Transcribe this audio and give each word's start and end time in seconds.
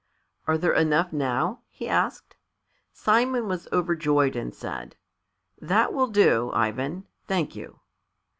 "Are 0.47 0.57
there 0.57 0.73
enough 0.73 1.13
now?" 1.13 1.61
he 1.69 1.87
asked. 1.87 2.35
Simon 2.91 3.47
was 3.47 3.67
overjoyed 3.71 4.35
and 4.35 4.51
said, 4.51 4.95
"That 5.61 5.93
will 5.93 6.07
do, 6.07 6.49
Ivan, 6.55 7.05
thank 7.27 7.55
you." 7.55 7.81